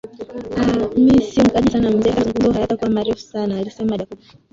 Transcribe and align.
aah 0.57 0.89
mimi 0.95 1.21
sio 1.23 1.43
mkaaji 1.43 1.71
sana 1.71 1.89
mzee 1.91 2.09
hata 2.11 2.17
mazungumzo 2.25 2.51
hayatakua 2.53 2.89
marefu 2.89 3.19
sana 3.19 3.57
alisema 3.59 3.97
Jacob 3.97 4.19